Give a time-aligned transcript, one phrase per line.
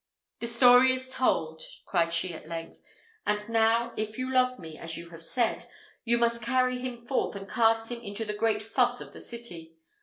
[0.39, 2.81] "The story is told," cried she at length;
[3.23, 5.69] "and now, if you love me, as you have said,
[6.03, 9.75] you must carry him forth, and cast him into the great fosse of the city.